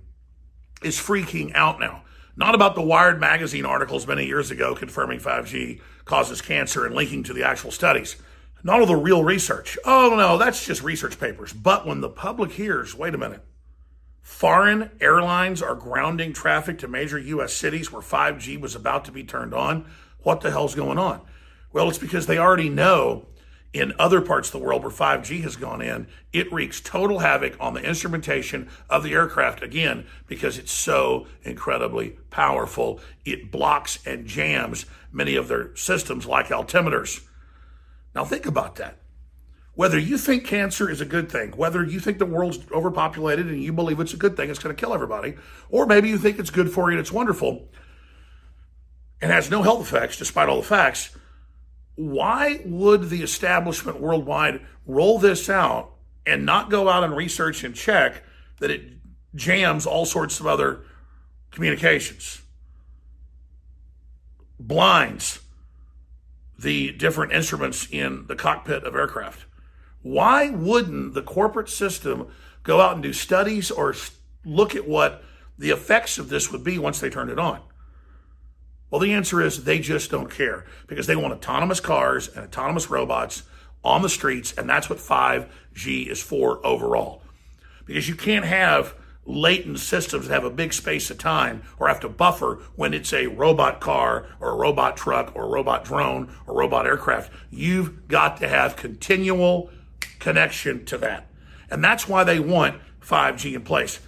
is 0.83 0.97
freaking 0.97 1.53
out 1.55 1.81
now. 1.81 2.05
Not 2.37 2.55
about 2.55 2.75
the 2.75 2.83
Wired 2.83 3.21
magazine 3.21 3.67
articles 3.67 4.07
many 4.07 4.27
years 4.27 4.51
ago 4.51 4.75
confirming 4.75 5.19
5G 5.19 5.81
causes 6.11 6.43
cancer 6.43 6.85
and 6.85 6.95
linking 6.95 7.23
to 7.23 7.33
the 7.33 7.45
actual 7.45 7.71
studies. 7.71 8.17
Not 8.65 8.81
all 8.81 8.87
the 8.87 8.97
real 8.97 9.23
research. 9.23 9.79
Oh 9.85 10.15
no, 10.17 10.37
that's 10.37 10.67
just 10.67 10.83
research 10.83 11.19
papers. 11.21 11.53
But 11.53 11.87
when 11.87 12.01
the 12.01 12.09
public 12.11 12.53
hears, 12.53 12.97
wait 12.97 13.15
a 13.15 13.19
minute, 13.19 13.45
foreign 14.21 14.91
airlines 15.01 15.63
are 15.63 15.77
grounding 15.77 16.33
traffic 16.33 16.79
to 16.81 16.89
major 16.89 17.17
U.S. 17.17 17.55
cities 17.55 17.93
where 17.93 18.03
5G 18.03 18.61
was 18.61 18.75
about 18.75 19.05
to 19.05 19.13
be 19.13 19.23
turned 19.23 19.55
on, 19.55 19.89
what 20.19 20.41
the 20.41 20.51
hell's 20.51 20.75
going 20.75 20.99
on? 20.99 21.21
Well, 21.73 21.89
it's 21.89 21.97
because 21.97 22.27
they 22.27 22.39
already 22.39 22.69
know 22.69 23.29
in 23.73 23.93
other 23.99 24.21
parts 24.21 24.49
of 24.49 24.53
the 24.53 24.67
world 24.67 24.83
where 24.83 24.91
5G 24.91 25.43
has 25.43 25.57
gone 25.57 25.81
in, 25.81 26.09
it 26.33 26.53
wreaks 26.53 26.81
total 26.81 27.21
havoc 27.21 27.57
on 27.61 27.75
the 27.75 27.83
instrumentation 27.83 28.69
of 28.89 29.05
the 29.05 29.13
aircraft 29.13 29.63
again 29.63 30.07
because 30.27 30.59
it's 30.59 30.73
so 30.73 31.27
incredibly 31.43 32.11
powerful. 32.31 33.01
It 33.25 33.53
blocks 33.53 34.05
and 34.05 34.27
jams 34.27 34.87
many 35.13 35.37
of 35.37 35.47
their 35.49 35.75
systems 35.77 36.27
like 36.27 36.49
altimeters. 36.49 37.25
Now 38.15 38.25
think 38.25 38.45
about 38.47 38.77
that. 38.77 38.97
Whether 39.75 39.99
you 39.99 40.19
think 40.19 40.45
cancer 40.45 40.91
is 40.91 41.01
a 41.01 41.07
good 41.07 41.31
thing, 41.31 41.53
whether 41.53 41.85
you 41.85 42.01
think 42.01 42.19
the 42.19 42.27
world's 42.27 42.59
overpopulated 42.73 43.47
and 43.47 43.63
you 43.63 43.73
believe 43.73 44.01
it's 44.01 44.13
a 44.13 44.19
good 44.19 44.37
thing, 44.37 44.51
it's 44.51 44.59
going 44.59 44.75
to 44.75 44.81
kill 44.81 44.93
everybody, 44.93 45.37
or 45.71 45.87
maybe 45.87 46.09
you 46.09 46.19
think 46.19 46.41
it's 46.41 46.51
good 46.51 46.73
for 46.73 46.91
you 46.91 46.99
and 46.99 47.01
it's 47.01 47.13
wonderful 47.13 47.69
and 49.23 49.31
has 49.31 49.51
no 49.51 49.63
health 49.63 49.81
effects 49.81 50.17
despite 50.17 50.49
all 50.49 50.57
the 50.57 50.67
facts, 50.67 51.17
why 52.01 52.63
would 52.65 53.11
the 53.11 53.23
establishment 53.23 54.01
worldwide 54.01 54.63
roll 54.87 55.19
this 55.19 55.51
out 55.51 55.93
and 56.25 56.47
not 56.47 56.71
go 56.71 56.89
out 56.89 57.05
and 57.05 57.15
research 57.15 57.63
and 57.63 57.75
check 57.75 58.23
that 58.59 58.71
it 58.71 58.85
jams 59.35 59.85
all 59.85 60.07
sorts 60.07 60.41
of 60.41 60.47
other 60.47 60.81
communications, 61.51 62.41
blinds 64.59 65.41
the 66.59 66.93
different 66.93 67.33
instruments 67.33 67.87
in 67.91 68.27
the 68.29 68.37
cockpit 68.37 68.85
of 68.85 68.95
aircraft? 68.95 69.45
Why 70.01 70.49
wouldn't 70.49 71.13
the 71.13 71.23
corporate 71.23 71.69
system 71.69 72.29
go 72.63 72.81
out 72.81 72.95
and 72.95 73.03
do 73.03 73.13
studies 73.13 73.71
or 73.71 73.95
look 74.47 74.75
at 74.75 74.89
what 74.89 75.23
the 75.59 75.69
effects 75.69 76.17
of 76.17 76.31
this 76.31 76.51
would 76.51 76.65
be 76.65 76.79
once 76.79 76.99
they 76.99 77.11
turned 77.11 77.31
it 77.31 77.39
on? 77.39 77.61
Well, 78.91 79.01
the 79.01 79.13
answer 79.13 79.41
is 79.41 79.65
they 79.65 79.79
just 79.79 80.11
don't 80.11 80.31
care 80.31 80.65
because 80.87 81.07
they 81.07 81.17
want 81.17 81.33
autonomous 81.33 81.81
cars 81.81 82.29
and 82.29 82.45
autonomous 82.45 82.91
robots 82.91 83.45
on 83.85 84.03
the 84.03 84.09
streets, 84.09 84.53
and 84.53 84.69
that's 84.69 84.91
what 84.91 84.99
5G 84.99 86.09
is 86.09 86.23
for 86.23 86.65
overall. 86.67 87.23
Because 87.87 88.09
you 88.09 88.15
can't 88.15 88.45
have 88.45 88.95
latent 89.25 89.79
systems 89.79 90.27
that 90.27 90.35
have 90.35 90.45
a 90.45 90.51
big 90.51 90.73
space 90.73 91.11
of 91.11 91.19
time 91.19 91.63
or 91.79 91.89
have 91.89 92.01
to 92.01 92.09
buffer 92.09 92.57
when 92.75 92.93
it's 92.93 93.13
a 93.13 93.27
robot 93.27 93.81
car 93.81 94.27
or 94.41 94.51
a 94.51 94.57
robot 94.57 94.97
truck 94.97 95.33
or 95.35 95.45
a 95.45 95.49
robot 95.49 95.85
drone 95.85 96.35
or 96.47 96.55
robot 96.55 96.87
aircraft. 96.87 97.33
You've 97.51 98.09
got 98.09 98.39
to 98.39 98.49
have 98.49 98.77
continual 98.77 99.71
connection 100.19 100.85
to 100.87 100.99
that. 100.99 101.27
And 101.71 101.85
that's 101.85 102.09
why 102.09 102.25
they 102.25 102.41
want 102.41 102.81
5G 103.01 103.55
in 103.55 103.63
place. 103.63 104.01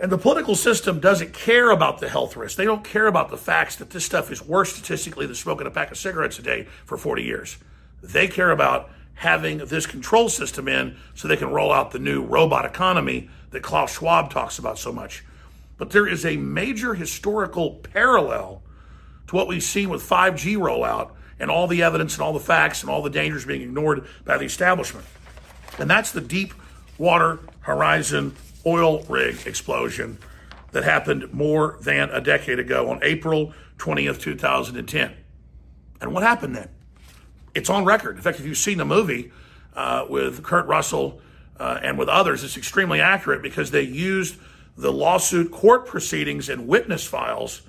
And 0.00 0.12
the 0.12 0.18
political 0.18 0.54
system 0.54 1.00
doesn't 1.00 1.32
care 1.32 1.70
about 1.70 1.98
the 1.98 2.08
health 2.08 2.36
risk. 2.36 2.56
They 2.56 2.64
don't 2.64 2.84
care 2.84 3.08
about 3.08 3.30
the 3.30 3.36
facts 3.36 3.76
that 3.76 3.90
this 3.90 4.04
stuff 4.04 4.30
is 4.30 4.44
worse 4.44 4.72
statistically 4.72 5.26
than 5.26 5.34
smoking 5.34 5.66
a 5.66 5.70
pack 5.70 5.90
of 5.90 5.98
cigarettes 5.98 6.38
a 6.38 6.42
day 6.42 6.68
for 6.84 6.96
40 6.96 7.24
years. 7.24 7.56
They 8.02 8.28
care 8.28 8.52
about 8.52 8.90
having 9.14 9.58
this 9.58 9.86
control 9.86 10.28
system 10.28 10.68
in 10.68 10.96
so 11.14 11.26
they 11.26 11.36
can 11.36 11.50
roll 11.50 11.72
out 11.72 11.90
the 11.90 11.98
new 11.98 12.22
robot 12.22 12.64
economy 12.64 13.28
that 13.50 13.64
Klaus 13.64 13.98
Schwab 13.98 14.30
talks 14.30 14.60
about 14.60 14.78
so 14.78 14.92
much. 14.92 15.24
But 15.76 15.90
there 15.90 16.06
is 16.06 16.24
a 16.24 16.36
major 16.36 16.94
historical 16.94 17.76
parallel 17.76 18.62
to 19.26 19.34
what 19.34 19.48
we've 19.48 19.62
seen 19.62 19.88
with 19.88 20.08
5G 20.08 20.56
rollout 20.56 21.10
and 21.40 21.50
all 21.50 21.66
the 21.66 21.82
evidence 21.82 22.14
and 22.14 22.22
all 22.22 22.32
the 22.32 22.40
facts 22.40 22.82
and 22.82 22.90
all 22.90 23.02
the 23.02 23.10
dangers 23.10 23.44
being 23.44 23.62
ignored 23.62 24.06
by 24.24 24.38
the 24.38 24.44
establishment. 24.44 25.06
And 25.78 25.90
that's 25.90 26.12
the 26.12 26.20
deep 26.20 26.54
water 26.98 27.40
Horizon 27.60 28.36
oil 28.68 29.02
rig 29.08 29.46
explosion 29.46 30.18
that 30.72 30.84
happened 30.84 31.32
more 31.32 31.78
than 31.80 32.10
a 32.10 32.20
decade 32.20 32.58
ago 32.58 32.90
on 32.90 33.00
April 33.02 33.54
20th, 33.78 34.20
2010. 34.20 35.14
And 36.00 36.12
what 36.12 36.22
happened 36.22 36.54
then? 36.54 36.68
It's 37.54 37.70
on 37.70 37.84
record. 37.84 38.16
In 38.16 38.22
fact, 38.22 38.38
if 38.38 38.46
you've 38.46 38.58
seen 38.58 38.78
the 38.78 38.84
movie 38.84 39.32
uh, 39.74 40.04
with 40.08 40.42
Kurt 40.42 40.66
Russell 40.66 41.20
uh, 41.58 41.80
and 41.82 41.98
with 41.98 42.08
others, 42.08 42.44
it's 42.44 42.56
extremely 42.56 43.00
accurate 43.00 43.42
because 43.42 43.70
they 43.70 43.82
used 43.82 44.36
the 44.76 44.92
lawsuit 44.92 45.50
court 45.50 45.86
proceedings 45.86 46.48
and 46.48 46.68
witness 46.68 47.04
files 47.04 47.62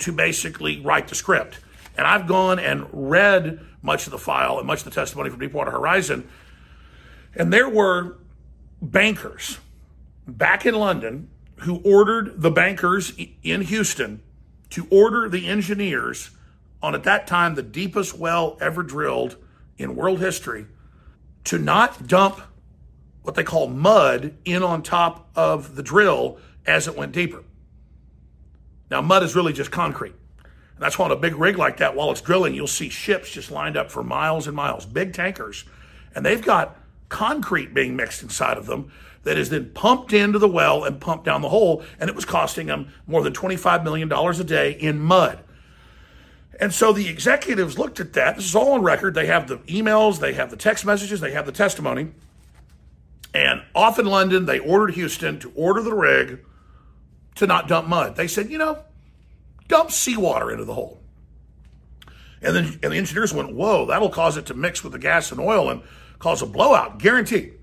to 0.00 0.12
basically 0.12 0.80
write 0.80 1.08
the 1.08 1.14
script. 1.14 1.58
And 1.96 2.06
I've 2.06 2.28
gone 2.28 2.60
and 2.60 2.86
read 2.92 3.60
much 3.82 4.06
of 4.06 4.12
the 4.12 4.18
file 4.18 4.58
and 4.58 4.66
much 4.66 4.80
of 4.80 4.84
the 4.84 4.90
testimony 4.90 5.30
from 5.30 5.40
Deepwater 5.40 5.72
Horizon. 5.72 6.28
And 7.34 7.52
there 7.52 7.68
were 7.68 8.18
bankers 8.80 9.58
back 10.28 10.66
in 10.66 10.74
London 10.74 11.28
who 11.60 11.80
ordered 11.84 12.40
the 12.40 12.50
bankers 12.50 13.12
in 13.42 13.62
Houston 13.62 14.22
to 14.70 14.86
order 14.90 15.28
the 15.28 15.48
engineers 15.48 16.30
on 16.82 16.94
at 16.94 17.02
that 17.04 17.26
time 17.26 17.54
the 17.54 17.62
deepest 17.62 18.16
well 18.16 18.56
ever 18.60 18.82
drilled 18.82 19.36
in 19.76 19.96
world 19.96 20.20
history 20.20 20.66
to 21.44 21.58
not 21.58 22.06
dump 22.06 22.40
what 23.22 23.34
they 23.34 23.42
call 23.42 23.68
mud 23.68 24.36
in 24.44 24.62
on 24.62 24.82
top 24.82 25.28
of 25.34 25.74
the 25.74 25.82
drill 25.82 26.38
as 26.66 26.86
it 26.86 26.96
went 26.96 27.12
deeper. 27.12 27.42
Now, 28.90 29.00
mud 29.00 29.22
is 29.22 29.34
really 29.34 29.52
just 29.52 29.70
concrete. 29.70 30.14
And 30.44 30.84
that's 30.84 30.98
why 30.98 31.06
on 31.06 31.10
a 31.10 31.16
big 31.16 31.34
rig 31.34 31.58
like 31.58 31.78
that, 31.78 31.96
while 31.96 32.10
it's 32.10 32.20
drilling, 32.20 32.54
you'll 32.54 32.66
see 32.66 32.88
ships 32.88 33.30
just 33.30 33.50
lined 33.50 33.76
up 33.76 33.90
for 33.90 34.04
miles 34.04 34.46
and 34.46 34.54
miles, 34.54 34.86
big 34.86 35.12
tankers. 35.12 35.64
And 36.14 36.24
they've 36.24 36.40
got 36.40 36.77
concrete 37.08 37.74
being 37.74 37.96
mixed 37.96 38.22
inside 38.22 38.58
of 38.58 38.66
them 38.66 38.90
that 39.24 39.36
is 39.36 39.50
then 39.50 39.70
pumped 39.70 40.12
into 40.12 40.38
the 40.38 40.48
well 40.48 40.84
and 40.84 41.00
pumped 41.00 41.24
down 41.24 41.42
the 41.42 41.48
hole. 41.48 41.82
And 41.98 42.08
it 42.08 42.16
was 42.16 42.24
costing 42.24 42.66
them 42.66 42.92
more 43.06 43.22
than 43.22 43.32
$25 43.32 43.84
million 43.84 44.10
a 44.12 44.44
day 44.44 44.72
in 44.72 44.98
mud. 44.98 45.40
And 46.60 46.72
so 46.74 46.92
the 46.92 47.08
executives 47.08 47.78
looked 47.78 48.00
at 48.00 48.14
that. 48.14 48.36
This 48.36 48.46
is 48.46 48.56
all 48.56 48.72
on 48.72 48.82
record. 48.82 49.14
They 49.14 49.26
have 49.26 49.46
the 49.46 49.58
emails, 49.58 50.18
they 50.18 50.32
have 50.32 50.50
the 50.50 50.56
text 50.56 50.84
messages, 50.84 51.20
they 51.20 51.32
have 51.32 51.46
the 51.46 51.52
testimony. 51.52 52.08
And 53.32 53.62
off 53.74 53.98
in 53.98 54.06
London, 54.06 54.46
they 54.46 54.58
ordered 54.58 54.94
Houston 54.94 55.38
to 55.40 55.52
order 55.54 55.82
the 55.82 55.94
rig 55.94 56.40
to 57.36 57.46
not 57.46 57.68
dump 57.68 57.86
mud. 57.86 58.16
They 58.16 58.26
said, 58.26 58.50
you 58.50 58.58
know, 58.58 58.82
dump 59.68 59.92
seawater 59.92 60.50
into 60.50 60.64
the 60.64 60.74
hole. 60.74 61.00
And 62.40 62.56
then 62.56 62.64
and 62.82 62.92
the 62.92 62.96
engineers 62.96 63.34
went, 63.34 63.54
whoa, 63.54 63.86
that'll 63.86 64.10
cause 64.10 64.36
it 64.36 64.46
to 64.46 64.54
mix 64.54 64.82
with 64.82 64.92
the 64.92 64.98
gas 64.98 65.30
and 65.30 65.40
oil 65.40 65.70
and 65.70 65.82
cause 66.18 66.42
a 66.42 66.46
blowout, 66.46 66.98
guaranteed. 66.98 67.54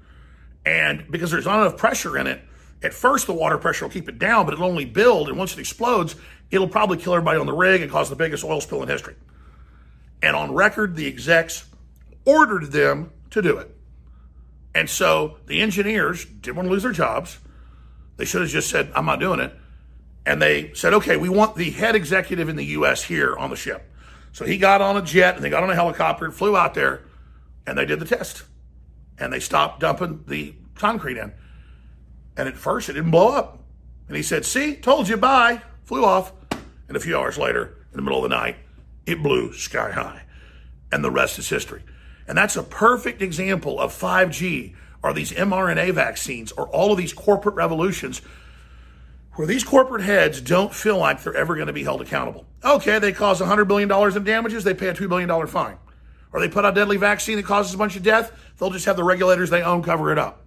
And 0.65 1.05
because 1.09 1.31
there's 1.31 1.45
not 1.45 1.59
enough 1.59 1.77
pressure 1.77 2.17
in 2.17 2.27
it, 2.27 2.41
at 2.81 2.93
first 2.93 3.27
the 3.27 3.33
water 3.33 3.57
pressure 3.57 3.85
will 3.85 3.91
keep 3.91 4.09
it 4.09 4.19
down, 4.19 4.45
but 4.45 4.53
it'll 4.53 4.65
only 4.65 4.85
build. 4.85 5.29
And 5.29 5.37
once 5.37 5.53
it 5.53 5.59
explodes, 5.59 6.15
it'll 6.51 6.67
probably 6.67 6.97
kill 6.97 7.13
everybody 7.13 7.39
on 7.39 7.45
the 7.45 7.53
rig 7.53 7.81
and 7.81 7.91
cause 7.91 8.09
the 8.09 8.15
biggest 8.15 8.43
oil 8.43 8.61
spill 8.61 8.81
in 8.81 8.89
history. 8.89 9.15
And 10.21 10.35
on 10.35 10.53
record, 10.53 10.95
the 10.95 11.07
execs 11.07 11.65
ordered 12.25 12.71
them 12.71 13.11
to 13.31 13.41
do 13.41 13.57
it. 13.57 13.75
And 14.73 14.89
so 14.89 15.37
the 15.45 15.61
engineers 15.61 16.25
didn't 16.25 16.57
want 16.57 16.67
to 16.67 16.71
lose 16.71 16.83
their 16.83 16.91
jobs. 16.91 17.39
They 18.17 18.25
should 18.25 18.41
have 18.41 18.49
just 18.49 18.69
said, 18.69 18.91
I'm 18.95 19.05
not 19.05 19.19
doing 19.19 19.39
it. 19.39 19.55
And 20.25 20.41
they 20.41 20.73
said, 20.73 20.93
okay, 20.95 21.17
we 21.17 21.29
want 21.29 21.55
the 21.55 21.69
head 21.69 21.95
executive 21.95 22.49
in 22.49 22.55
the 22.55 22.65
U.S. 22.65 23.03
here 23.03 23.37
on 23.37 23.51
the 23.51 23.55
ship. 23.55 23.89
So 24.31 24.43
he 24.45 24.57
got 24.57 24.81
on 24.81 24.97
a 24.97 25.01
jet 25.01 25.35
and 25.35 25.43
they 25.43 25.49
got 25.49 25.63
on 25.63 25.69
a 25.69 25.75
helicopter 25.75 26.25
and 26.25 26.33
flew 26.33 26.57
out 26.57 26.73
there 26.73 27.04
and 27.67 27.77
they 27.77 27.85
did 27.85 27.99
the 27.99 28.05
test. 28.05 28.43
And 29.17 29.31
they 29.31 29.39
stopped 29.39 29.79
dumping 29.79 30.23
the 30.27 30.55
concrete 30.75 31.17
in. 31.17 31.33
And 32.37 32.47
at 32.47 32.57
first 32.57 32.89
it 32.89 32.93
didn't 32.93 33.11
blow 33.11 33.29
up. 33.29 33.59
And 34.07 34.17
he 34.17 34.23
said, 34.23 34.45
see, 34.45 34.75
told 34.75 35.07
you, 35.07 35.17
bye. 35.17 35.61
Flew 35.83 36.03
off. 36.03 36.33
And 36.87 36.95
a 36.95 36.99
few 36.99 37.17
hours 37.17 37.37
later, 37.37 37.77
in 37.91 37.97
the 37.97 38.01
middle 38.01 38.23
of 38.23 38.29
the 38.29 38.35
night, 38.35 38.57
it 39.05 39.23
blew 39.23 39.53
sky 39.53 39.91
high. 39.91 40.23
And 40.91 41.03
the 41.03 41.11
rest 41.11 41.39
is 41.39 41.49
history. 41.49 41.83
And 42.27 42.37
that's 42.37 42.55
a 42.55 42.63
perfect 42.63 43.21
example 43.21 43.79
of 43.79 43.93
5G 43.93 44.75
or 45.03 45.13
these 45.13 45.31
mRNA 45.31 45.93
vaccines 45.93 46.51
or 46.51 46.67
all 46.69 46.91
of 46.91 46.97
these 46.97 47.13
corporate 47.13 47.55
revolutions 47.55 48.21
where 49.33 49.47
these 49.47 49.63
corporate 49.63 50.01
heads 50.01 50.41
don't 50.41 50.73
feel 50.73 50.97
like 50.97 51.21
they're 51.21 51.35
ever 51.35 51.55
going 51.55 51.67
to 51.67 51.73
be 51.73 51.83
held 51.83 52.01
accountable. 52.01 52.45
Okay, 52.63 52.99
they 52.99 53.11
cause 53.11 53.41
$100 53.41 53.67
billion 53.67 53.91
in 53.91 54.23
damages, 54.23 54.63
they 54.63 54.73
pay 54.73 54.87
a 54.87 54.93
$2 54.93 55.09
billion 55.09 55.47
fine. 55.47 55.77
Or 56.31 56.39
they 56.39 56.49
put 56.49 56.65
out 56.65 56.73
a 56.73 56.75
deadly 56.75 56.97
vaccine 56.97 57.37
that 57.37 57.45
causes 57.45 57.73
a 57.73 57.77
bunch 57.77 57.95
of 57.95 58.03
death, 58.03 58.31
they'll 58.57 58.71
just 58.71 58.85
have 58.85 58.97
the 58.97 59.03
regulators 59.03 59.49
they 59.49 59.63
own 59.63 59.83
cover 59.83 60.11
it 60.11 60.17
up. 60.17 60.45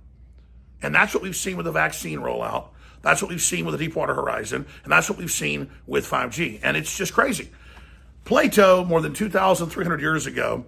And 0.83 0.95
that's 0.95 1.15
what 1.15 1.23
we've 1.23 1.37
seen 1.37 1.57
with 1.57 1.67
the 1.67 1.73
vaccine 1.73 2.21
rollout. 2.21 2.69
That's 3.03 3.23
what 3.23 3.31
we've 3.31 3.41
seen 3.41 3.65
with 3.65 3.79
the 3.79 3.87
Deepwater 3.87 4.15
Horizon. 4.15 4.67
And 4.85 4.93
that's 4.93 5.09
what 5.09 5.19
we've 5.19 5.31
seen 5.31 5.71
with 5.87 6.09
5G. 6.09 6.61
And 6.63 6.77
it's 6.77 6.97
just 6.97 7.15
crazy. 7.15 7.51
Plato, 8.25 8.85
more 8.85 9.01
than 9.01 9.15
2,300 9.15 10.01
years 10.01 10.27
ago, 10.27 10.67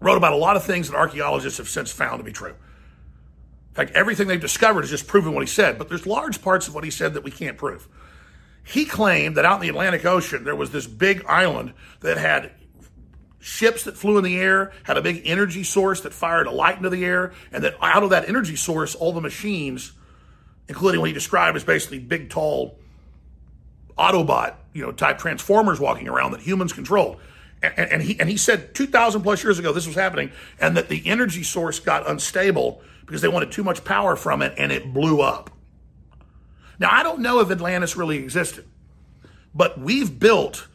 wrote 0.00 0.16
about 0.16 0.32
a 0.32 0.36
lot 0.36 0.56
of 0.56 0.64
things 0.64 0.88
that 0.88 0.96
archaeologists 0.96 1.58
have 1.58 1.68
since 1.68 1.92
found 1.92 2.18
to 2.18 2.24
be 2.24 2.32
true. 2.32 2.54
In 3.72 3.74
fact, 3.74 3.92
everything 3.92 4.28
they've 4.28 4.40
discovered 4.40 4.84
is 4.84 4.90
just 4.90 5.06
proving 5.06 5.34
what 5.34 5.40
he 5.40 5.46
said, 5.46 5.78
but 5.78 5.88
there's 5.88 6.06
large 6.06 6.42
parts 6.42 6.68
of 6.68 6.74
what 6.74 6.84
he 6.84 6.90
said 6.90 7.14
that 7.14 7.24
we 7.24 7.30
can't 7.30 7.56
prove. 7.56 7.88
He 8.64 8.84
claimed 8.84 9.36
that 9.36 9.44
out 9.44 9.56
in 9.56 9.62
the 9.62 9.68
Atlantic 9.68 10.04
Ocean, 10.04 10.44
there 10.44 10.54
was 10.54 10.70
this 10.70 10.86
big 10.86 11.24
island 11.26 11.72
that 12.00 12.16
had 12.16 12.52
ships 13.42 13.84
that 13.84 13.96
flew 13.96 14.18
in 14.18 14.24
the 14.24 14.38
air, 14.38 14.72
had 14.84 14.96
a 14.96 15.02
big 15.02 15.22
energy 15.24 15.64
source 15.64 16.00
that 16.02 16.14
fired 16.14 16.46
a 16.46 16.50
light 16.50 16.76
into 16.76 16.88
the 16.88 17.04
air, 17.04 17.32
and 17.50 17.64
that 17.64 17.74
out 17.82 18.02
of 18.02 18.10
that 18.10 18.28
energy 18.28 18.56
source, 18.56 18.94
all 18.94 19.12
the 19.12 19.20
machines, 19.20 19.92
including 20.68 21.00
what 21.00 21.08
he 21.08 21.12
described 21.12 21.56
as 21.56 21.64
basically 21.64 21.98
big, 21.98 22.30
tall 22.30 22.78
Autobot, 23.98 24.54
you 24.72 24.82
know, 24.82 24.92
type 24.92 25.18
transformers 25.18 25.78
walking 25.78 26.08
around 26.08 26.32
that 26.32 26.40
humans 26.40 26.72
controlled. 26.72 27.18
And, 27.62 27.92
and 27.92 28.02
he 28.02 28.18
and 28.18 28.28
he 28.28 28.36
said 28.36 28.74
2,000 28.74 29.22
plus 29.22 29.44
years 29.44 29.58
ago 29.58 29.72
this 29.72 29.86
was 29.86 29.94
happening, 29.94 30.32
and 30.60 30.76
that 30.76 30.88
the 30.88 31.02
energy 31.06 31.42
source 31.42 31.78
got 31.78 32.08
unstable 32.08 32.80
because 33.04 33.20
they 33.20 33.28
wanted 33.28 33.52
too 33.52 33.62
much 33.64 33.84
power 33.84 34.16
from 34.16 34.40
it 34.40 34.54
and 34.56 34.72
it 34.72 34.92
blew 34.92 35.20
up. 35.20 35.50
Now, 36.78 36.88
I 36.90 37.02
don't 37.02 37.20
know 37.20 37.40
if 37.40 37.50
Atlantis 37.50 37.96
really 37.96 38.16
existed, 38.18 38.64
but 39.54 39.78
we've 39.78 40.18
built 40.18 40.66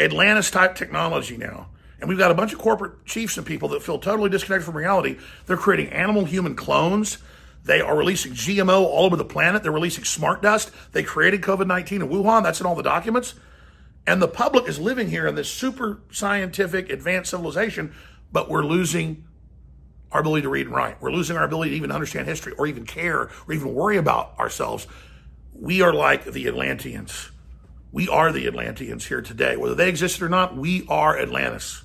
Atlantis 0.00 0.50
type 0.50 0.74
technology 0.74 1.36
now. 1.36 1.68
And 2.00 2.08
we've 2.08 2.18
got 2.18 2.30
a 2.30 2.34
bunch 2.34 2.52
of 2.52 2.58
corporate 2.58 3.04
chiefs 3.04 3.36
and 3.36 3.46
people 3.46 3.68
that 3.70 3.82
feel 3.82 3.98
totally 3.98 4.30
disconnected 4.30 4.64
from 4.64 4.76
reality. 4.76 5.18
They're 5.46 5.56
creating 5.56 5.92
animal 5.92 6.24
human 6.24 6.54
clones. 6.54 7.18
They 7.64 7.80
are 7.80 7.96
releasing 7.96 8.32
GMO 8.32 8.82
all 8.82 9.04
over 9.04 9.16
the 9.16 9.24
planet. 9.24 9.62
They're 9.62 9.72
releasing 9.72 10.04
smart 10.04 10.40
dust. 10.40 10.70
They 10.92 11.02
created 11.02 11.42
COVID 11.42 11.66
19 11.66 12.02
in 12.02 12.08
Wuhan. 12.08 12.42
That's 12.42 12.60
in 12.60 12.66
all 12.66 12.76
the 12.76 12.82
documents. 12.82 13.34
And 14.06 14.22
the 14.22 14.28
public 14.28 14.68
is 14.68 14.78
living 14.78 15.10
here 15.10 15.26
in 15.26 15.34
this 15.34 15.50
super 15.50 16.00
scientific, 16.10 16.88
advanced 16.88 17.30
civilization, 17.30 17.92
but 18.32 18.48
we're 18.48 18.64
losing 18.64 19.24
our 20.12 20.20
ability 20.20 20.42
to 20.42 20.48
read 20.48 20.66
and 20.66 20.74
write. 20.74 21.02
We're 21.02 21.12
losing 21.12 21.36
our 21.36 21.44
ability 21.44 21.72
to 21.72 21.76
even 21.76 21.92
understand 21.92 22.26
history 22.26 22.54
or 22.56 22.66
even 22.66 22.86
care 22.86 23.28
or 23.46 23.52
even 23.52 23.74
worry 23.74 23.98
about 23.98 24.38
ourselves. 24.38 24.86
We 25.52 25.82
are 25.82 25.92
like 25.92 26.24
the 26.24 26.46
Atlanteans. 26.46 27.30
We 27.92 28.08
are 28.08 28.32
the 28.32 28.46
Atlanteans 28.46 29.06
here 29.06 29.20
today. 29.20 29.56
Whether 29.56 29.74
they 29.74 29.88
existed 29.88 30.22
or 30.22 30.28
not, 30.28 30.56
we 30.56 30.86
are 30.88 31.18
Atlantis. 31.18 31.82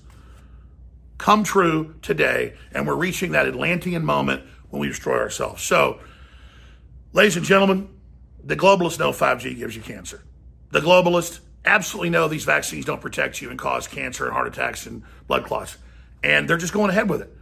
Come 1.18 1.44
true 1.44 1.96
today, 2.02 2.56
and 2.72 2.88
we're 2.88 2.96
reaching 2.96 3.32
that 3.32 3.48
Atlantean 3.48 4.04
moment 4.04 4.44
when 4.70 4.82
we 4.82 4.88
destroy 4.88 5.18
ourselves. 5.20 5.64
So, 5.64 6.00
ladies 7.14 7.38
and 7.38 7.46
gentlemen, 7.46 7.90
the 8.44 8.56
globalists 8.56 9.00
know 9.00 9.12
5G 9.12 9.58
gives 9.58 9.76
you 9.76 9.82
cancer. 9.82 10.24
The 10.72 10.80
globalists 10.80 11.40
absolutely 11.66 12.10
know 12.10 12.28
these 12.28 12.46
vaccines 12.46 12.86
don't 12.86 13.02
protect 13.02 13.42
you 13.42 13.50
and 13.50 13.60
cause 13.60 13.88
cancer 13.88 14.26
and 14.26 14.34
heart 14.34 14.48
attacks 14.48 14.86
and 14.86 15.04
blood 15.28 15.46
clots. 15.46 15.78
And 16.24 16.50
they're 16.50 16.58
just 16.58 16.74
going 16.74 16.90
ahead 16.90 17.10
with 17.10 17.22
it 17.22 17.36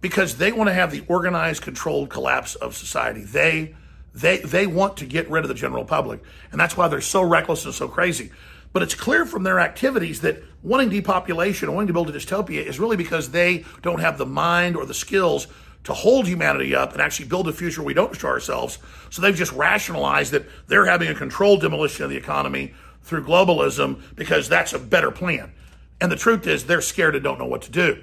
because 0.00 0.36
they 0.36 0.52
want 0.52 0.68
to 0.68 0.74
have 0.74 0.90
the 0.92 1.04
organized, 1.08 1.62
controlled 1.62 2.10
collapse 2.10 2.54
of 2.54 2.76
society. 2.76 3.22
They 3.22 3.74
they 4.14 4.38
they 4.38 4.66
want 4.66 4.98
to 4.98 5.06
get 5.06 5.28
rid 5.30 5.44
of 5.44 5.48
the 5.48 5.54
general 5.54 5.84
public, 5.84 6.22
and 6.50 6.60
that's 6.60 6.76
why 6.76 6.88
they're 6.88 7.00
so 7.00 7.22
reckless 7.22 7.64
and 7.64 7.74
so 7.74 7.88
crazy. 7.88 8.30
But 8.72 8.82
it's 8.82 8.94
clear 8.94 9.24
from 9.24 9.42
their 9.42 9.58
activities 9.58 10.20
that 10.20 10.42
wanting 10.62 10.90
depopulation, 10.90 11.72
wanting 11.72 11.86
to 11.86 11.92
build 11.92 12.10
a 12.10 12.12
dystopia, 12.12 12.64
is 12.64 12.78
really 12.78 12.96
because 12.96 13.30
they 13.30 13.64
don't 13.82 14.00
have 14.00 14.18
the 14.18 14.26
mind 14.26 14.76
or 14.76 14.84
the 14.84 14.94
skills 14.94 15.46
to 15.84 15.94
hold 15.94 16.26
humanity 16.26 16.74
up 16.74 16.92
and 16.92 17.00
actually 17.00 17.28
build 17.28 17.46
a 17.48 17.52
future 17.52 17.82
we 17.82 17.94
don't 17.94 18.10
destroy 18.10 18.30
ourselves. 18.30 18.78
So 19.08 19.22
they've 19.22 19.36
just 19.36 19.52
rationalized 19.52 20.32
that 20.32 20.46
they're 20.66 20.86
having 20.86 21.08
a 21.08 21.14
controlled 21.14 21.60
demolition 21.60 22.04
of 22.04 22.10
the 22.10 22.16
economy 22.16 22.74
through 23.02 23.24
globalism 23.24 24.02
because 24.16 24.48
that's 24.48 24.72
a 24.72 24.80
better 24.80 25.12
plan. 25.12 25.52
And 26.00 26.10
the 26.10 26.16
truth 26.16 26.46
is, 26.46 26.66
they're 26.66 26.80
scared 26.80 27.14
and 27.14 27.22
don't 27.22 27.38
know 27.38 27.46
what 27.46 27.62
to 27.62 27.70
do. 27.70 28.02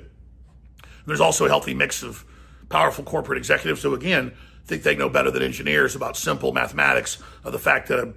There's 1.06 1.20
also 1.20 1.46
a 1.46 1.50
healthy 1.50 1.74
mix 1.74 2.02
of 2.02 2.24
powerful 2.70 3.04
corporate 3.04 3.38
executives 3.38 3.84
who, 3.84 3.94
again, 3.94 4.32
think 4.66 4.84
they 4.84 4.96
know 4.96 5.10
better 5.10 5.30
than 5.30 5.44
engineers 5.44 5.96
about 5.96 6.16
simple 6.16 6.54
mathematics 6.54 7.22
of 7.44 7.52
the 7.52 7.60
fact 7.60 7.90
that 7.90 8.00
a 8.00 8.14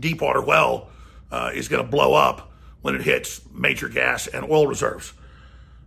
deep 0.00 0.20
water 0.20 0.42
well 0.42 0.88
uh, 1.30 1.50
is 1.54 1.68
going 1.68 1.84
to 1.84 1.90
blow 1.90 2.14
up 2.14 2.52
when 2.82 2.94
it 2.94 3.02
hits 3.02 3.40
major 3.52 3.88
gas 3.88 4.26
and 4.26 4.48
oil 4.50 4.66
reserves. 4.66 5.12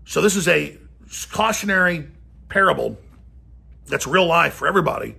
So 0.05 0.21
this 0.21 0.35
is 0.35 0.47
a 0.47 0.77
cautionary 1.31 2.07
parable 2.49 2.97
that's 3.87 4.07
real 4.07 4.25
life 4.25 4.53
for 4.53 4.67
everybody 4.67 5.15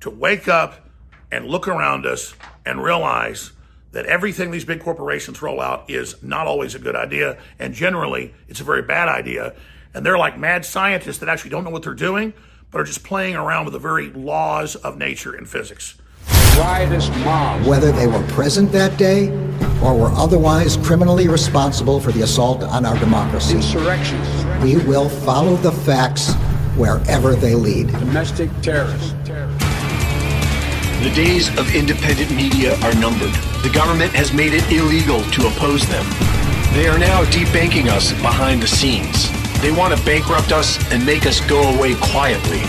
to 0.00 0.10
wake 0.10 0.48
up 0.48 0.88
and 1.30 1.46
look 1.46 1.66
around 1.66 2.06
us 2.06 2.34
and 2.64 2.82
realize 2.82 3.52
that 3.92 4.06
everything 4.06 4.50
these 4.50 4.64
big 4.64 4.80
corporations 4.80 5.40
roll 5.40 5.60
out 5.60 5.88
is 5.88 6.20
not 6.22 6.46
always 6.46 6.74
a 6.74 6.78
good 6.78 6.96
idea, 6.96 7.38
and 7.58 7.74
generally 7.74 8.34
it's 8.48 8.60
a 8.60 8.64
very 8.64 8.82
bad 8.82 9.08
idea. 9.08 9.54
And 9.94 10.04
they're 10.04 10.18
like 10.18 10.36
mad 10.36 10.64
scientists 10.64 11.18
that 11.18 11.28
actually 11.28 11.50
don't 11.50 11.64
know 11.64 11.70
what 11.70 11.84
they're 11.84 11.94
doing, 11.94 12.34
but 12.70 12.80
are 12.80 12.84
just 12.84 13.04
playing 13.04 13.36
around 13.36 13.66
with 13.66 13.72
the 13.72 13.78
very 13.78 14.10
laws 14.10 14.74
of 14.74 14.98
nature 14.98 15.34
and 15.34 15.48
physics. 15.48 15.94
Riotous 16.56 17.08
mobs. 17.24 17.66
Whether 17.66 17.92
they 17.92 18.06
were 18.06 18.22
present 18.28 18.70
that 18.72 18.96
day 18.96 19.30
or 19.82 19.96
were 19.98 20.12
otherwise 20.12 20.76
criminally 20.78 21.28
responsible 21.28 22.00
for 22.00 22.12
the 22.12 22.22
assault 22.22 22.62
on 22.62 22.86
our 22.86 22.98
democracy. 22.98 23.56
Insurrections. 23.56 24.62
We 24.62 24.76
will 24.76 25.08
follow 25.08 25.56
the 25.56 25.72
facts 25.72 26.32
wherever 26.76 27.34
they 27.34 27.54
lead. 27.54 27.88
Domestic 27.88 28.50
terrorists. 28.62 29.14
The 31.04 31.12
days 31.14 31.48
of 31.58 31.74
independent 31.74 32.30
media 32.30 32.76
are 32.80 32.94
numbered. 32.94 33.34
The 33.62 33.70
government 33.74 34.12
has 34.12 34.32
made 34.32 34.54
it 34.54 34.64
illegal 34.72 35.22
to 35.32 35.48
oppose 35.48 35.86
them. 35.86 36.06
They 36.72 36.86
are 36.88 36.98
now 36.98 37.24
debanking 37.24 37.88
us 37.88 38.12
behind 38.22 38.62
the 38.62 38.66
scenes. 38.66 39.30
They 39.60 39.70
want 39.70 39.96
to 39.96 40.04
bankrupt 40.04 40.50
us 40.50 40.78
and 40.90 41.04
make 41.04 41.26
us 41.26 41.40
go 41.42 41.62
away 41.74 41.94
quietly. 41.96 42.62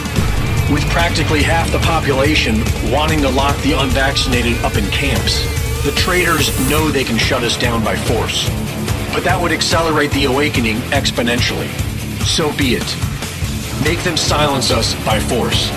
With 0.72 0.84
practically 0.90 1.44
half 1.44 1.72
the 1.72 1.80
population 1.80 2.64
wanting 2.92 3.22
to 3.22 3.30
lock 3.30 3.56
the 3.62 3.74
unvaccinated 3.74 4.58
up 4.64 4.76
in 4.76 4.86
camps, 4.90 5.44
the 5.84 5.92
traitors 5.92 6.50
know 6.68 6.90
they 6.90 7.04
can 7.04 7.20
shut 7.20 7.44
us 7.44 7.56
down 7.56 7.84
by 7.84 7.96
force. 7.96 8.50
But 9.14 9.24
that 9.26 9.40
would 9.40 9.52
accelerate 9.52 10.10
the 10.12 10.26
awakening 10.26 10.78
exponentially. 10.90 11.70
So 12.26 12.52
be 12.58 12.74
it. 12.74 13.84
Make 13.84 14.04
them 14.04 14.18
silence 14.18 14.72
us 14.72 14.96
by 15.06 15.20
force. 15.20 15.70